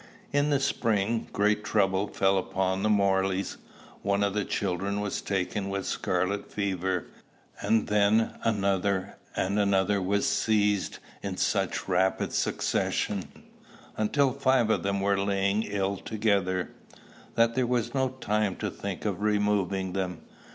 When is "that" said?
17.35-17.53